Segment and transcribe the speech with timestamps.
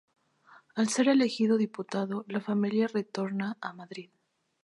[0.73, 4.09] Al ser elegido diputado, la familia retorna a Madrid.